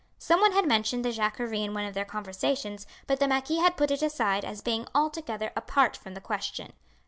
[0.17, 3.77] Some one had mentioned the Jacquerie in one of their conversations, but the marquis had
[3.77, 6.73] put it aside as being altogether apart from the question.